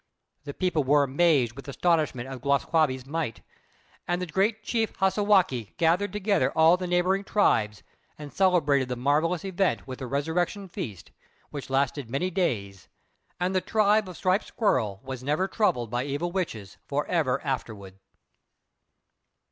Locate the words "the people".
0.45-0.83